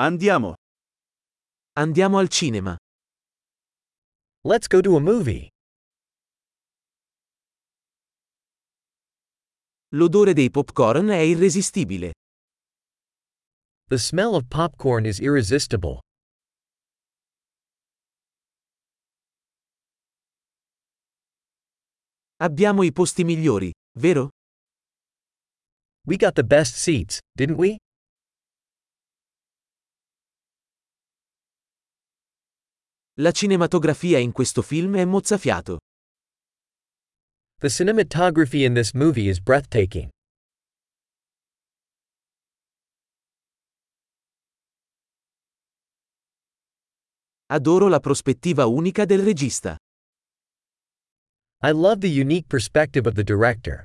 Andiamo. 0.00 0.54
Andiamo 1.72 2.18
al 2.18 2.28
cinema. 2.28 2.76
Let's 4.44 4.68
go 4.68 4.80
to 4.80 4.94
a 4.94 5.00
movie. 5.00 5.48
L'odore 9.94 10.34
dei 10.34 10.50
popcorn 10.50 11.08
è 11.08 11.18
irresistibile. 11.18 12.12
The 13.88 13.98
smell 13.98 14.34
of 14.34 14.46
popcorn 14.46 15.04
is 15.04 15.18
irresistible. 15.18 15.98
Abbiamo 22.36 22.84
i 22.84 22.92
posti 22.92 23.24
migliori, 23.24 23.72
vero? 23.98 24.28
We 26.06 26.16
got 26.16 26.34
the 26.34 26.44
best 26.44 26.76
seats, 26.76 27.18
didn't 27.34 27.58
we? 27.58 27.78
La 33.20 33.32
cinematografia 33.32 34.16
in 34.18 34.30
questo 34.30 34.62
film 34.62 34.94
è 34.94 35.04
mozzafiato. 35.04 35.78
The 37.58 37.68
cinematography 37.68 38.64
in 38.64 38.74
this 38.74 38.92
movie 38.92 39.28
is 39.28 39.40
breathtaking. 39.40 40.08
Adoro 47.46 47.88
la 47.88 47.98
prospettiva 47.98 48.66
unica 48.66 49.04
del 49.04 49.24
regista. 49.24 49.76
I 51.62 51.72
love 51.72 51.98
the 51.98 52.06
unique 52.06 52.46
perspective 52.46 53.08
of 53.08 53.16
the 53.16 53.24
director. 53.24 53.82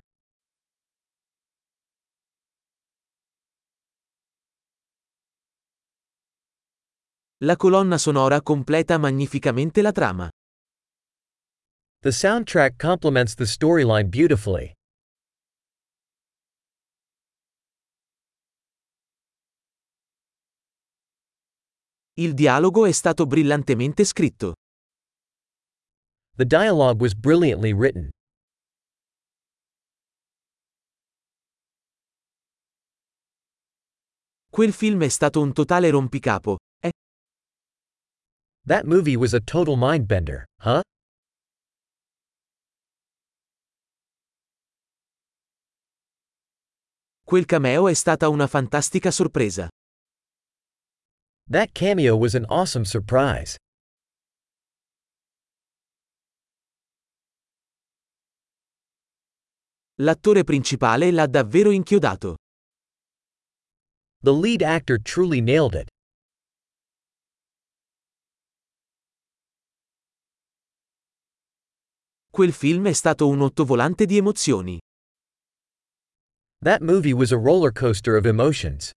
La 7.43 7.57
colonna 7.57 7.97
sonora 7.97 8.41
completa 8.41 8.97
magnificamente 8.97 9.81
la 9.81 9.91
trama. 9.91 10.29
The 11.99 12.09
soundtrack 12.09 12.77
complements 12.77 13.35
the 13.35 13.45
storyline 13.45 14.07
beautifully. 14.07 14.71
Il 22.13 22.33
dialogo 22.33 22.85
è 22.85 22.93
stato 22.93 23.25
brillantemente 23.25 24.05
scritto. 24.05 24.53
The 26.37 26.45
dialogue 26.45 27.01
was 27.01 27.13
brilliantly 27.13 27.73
written. 27.73 28.09
Quel 34.49 34.71
film 34.71 35.03
è 35.03 35.09
stato 35.09 35.41
un 35.41 35.51
totale 35.51 35.89
rompicapo? 35.89 36.55
That 38.65 38.85
movie 38.85 39.17
was 39.17 39.33
a 39.33 39.41
total 39.41 39.75
mindbender, 39.75 40.45
huh? 40.61 40.81
Quel 47.25 47.45
cameo 47.45 47.87
è 47.89 47.93
stata 47.93 48.29
una 48.29 48.47
fantastica 48.47 49.11
sorpresa. 49.11 49.67
That 51.49 51.73
cameo 51.73 52.15
was 52.15 52.35
an 52.35 52.45
awesome 52.47 52.85
surprise. 52.85 53.57
L'attore 59.95 60.43
principale 60.45 61.11
l'ha 61.11 61.27
davvero 61.27 61.69
inchiodato. 61.69 62.35
The 64.21 64.31
lead 64.31 64.61
actor 64.61 64.97
truly 64.97 65.41
nailed 65.41 65.75
it. 65.75 65.92
Quel 72.35 72.51
film 72.51 72.87
è 72.87 72.93
stato 72.93 73.27
un 73.27 73.41
ottovolante 73.41 74.07
di 74.07 74.17
emozioni. 74.17 74.79
That 76.63 76.81
movie 76.81 77.13
was 77.13 77.31
a 77.31 77.37
roller 77.37 77.71
coaster 77.71 78.15
of 78.15 78.25
emotions. 78.25 78.89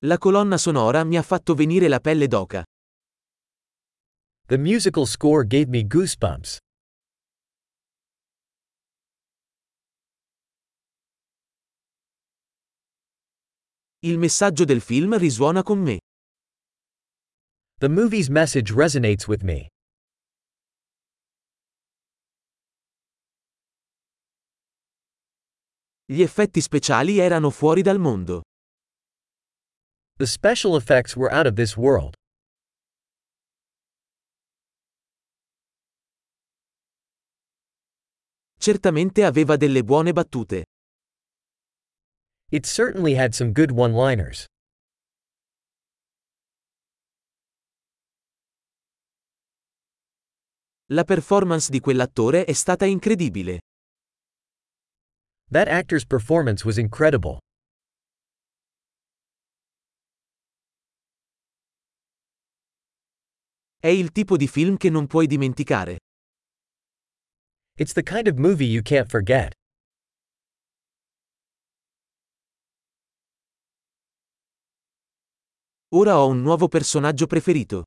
La 0.00 0.18
colonna 0.18 0.58
sonora 0.58 1.04
mi 1.04 1.16
ha 1.16 1.22
fatto 1.22 1.54
venire 1.54 1.86
la 1.86 2.00
pelle 2.00 2.26
d'oca. 2.26 2.64
The 4.46 4.58
musical 4.58 5.06
score 5.06 5.46
gave 5.46 5.68
me 5.68 5.86
goosebumps. 5.86 6.58
Il 14.04 14.18
messaggio 14.18 14.64
del 14.64 14.80
film 14.80 15.16
risuona 15.16 15.62
con 15.62 15.78
me. 15.78 16.00
The 17.78 17.88
movie's 17.88 18.28
message 18.28 18.72
resonates 18.74 19.28
with 19.28 19.42
me. 19.42 19.68
Gli 26.04 26.20
effetti 26.20 26.60
speciali 26.60 27.18
erano 27.18 27.50
fuori 27.50 27.82
dal 27.82 28.00
mondo. 28.00 28.42
The 30.16 30.26
special 30.26 30.76
effects 30.76 31.14
were 31.14 31.32
out 31.32 31.46
of 31.46 31.54
this 31.54 31.76
world. 31.76 32.14
Certamente 38.58 39.22
aveva 39.22 39.56
delle 39.56 39.84
buone 39.84 40.12
battute. 40.12 40.64
It 42.52 42.66
certainly 42.66 43.14
had 43.14 43.34
some 43.34 43.54
good 43.54 43.70
one 43.72 43.94
liners. 43.94 44.44
La 50.90 51.04
performance 51.04 51.70
di 51.70 51.80
quell'attore 51.80 52.44
è 52.44 52.52
stata 52.52 52.84
incredibile. 52.84 53.60
That 55.50 55.66
actor's 55.66 56.04
performance 56.04 56.62
was 56.66 56.76
incredible. 56.76 57.38
È 63.78 63.88
il 63.88 64.12
tipo 64.12 64.36
di 64.36 64.46
film 64.46 64.76
che 64.76 64.90
non 64.90 65.06
puoi 65.06 65.26
dimenticare. 65.26 65.96
It's 67.78 67.94
the 67.94 68.02
kind 68.02 68.28
of 68.28 68.36
movie 68.36 68.66
you 68.66 68.82
can't 68.82 69.08
forget. 69.08 69.54
Ora 75.94 76.16
ho 76.16 76.26
un 76.26 76.40
nuovo 76.40 76.68
personaggio 76.68 77.26
preferito. 77.26 77.84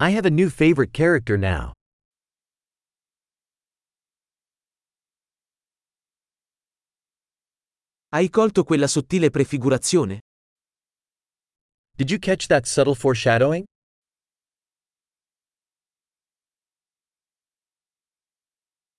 I 0.00 0.16
have 0.16 0.26
a 0.26 0.30
new 0.30 0.48
favorite 0.50 0.90
character 0.92 1.38
now. 1.38 1.70
Hai 8.08 8.28
colto 8.30 8.64
quella 8.64 8.88
sottile 8.88 9.30
prefigurazione? 9.30 10.22
Did 11.94 12.10
you 12.10 12.18
catch 12.18 12.48
that 12.48 12.66
subtle 12.66 12.96
foreshadowing? 12.96 13.64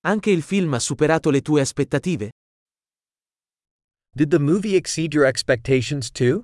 Anche 0.05 0.31
il 0.31 0.41
film 0.41 0.73
ha 0.73 0.79
superato 0.79 1.29
le 1.29 1.41
tue 1.41 1.59
aspettative? 1.59 2.29
Did 4.15 4.29
the 4.29 4.39
movie 4.39 4.77
exceed 4.77 5.13
your 5.13 5.25
expectations 5.25 6.09
too? 6.09 6.43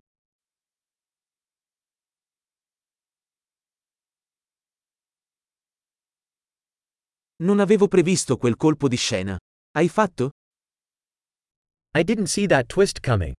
Non 7.38 7.60
avevo 7.60 7.90
previsto 7.90 8.38
quel 8.38 8.56
colpo 8.56 8.88
di 8.88 8.96
scena. 8.96 9.38
Hai 9.72 9.90
fatto? 9.90 10.30
I 11.98 12.04
didn't 12.04 12.28
see 12.28 12.48
that 12.48 12.68
twist 12.68 13.02
coming. 13.02 13.34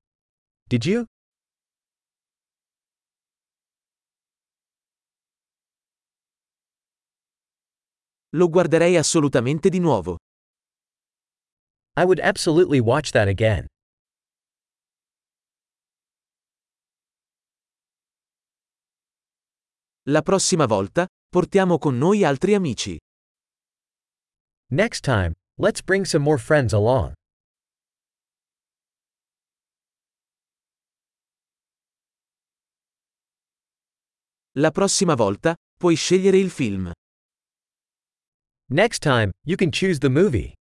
Did 0.69 0.85
you? 0.85 1.05
Lo 8.35 8.49
guarderei 8.51 8.97
assolutamente 8.99 9.71
di 9.71 9.79
nuovo. 9.79 10.19
I 11.99 12.05
would 12.05 12.21
absolutely 12.21 12.81
watch 12.81 13.13
that 13.13 13.29
again. 13.29 13.65
La 20.09 20.21
prossima 20.21 20.67
volta, 20.67 21.07
portiamo 21.29 21.79
con 21.79 21.97
noi 21.97 22.25
altri 22.25 22.55
amici. 22.55 22.99
Next 24.71 25.03
time, 25.03 25.33
let's 25.59 25.81
bring 25.81 26.05
some 26.05 26.23
more 26.23 26.39
friends 26.39 26.73
along. 26.73 27.15
La 34.57 34.73
prossima 34.73 35.15
volta, 35.15 35.55
puoi 35.79 35.95
scegliere 35.95 36.39
il 36.39 36.51
film. 36.51 36.91
Next 38.69 39.03
time, 39.03 39.31
you 39.45 39.57
can 39.57 39.71
choose 39.71 40.01
the 40.01 40.09
movie. 40.09 40.53